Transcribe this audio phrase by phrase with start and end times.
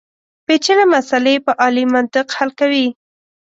[0.45, 2.85] پېچلې مسلې په عالي منطق حل کولې.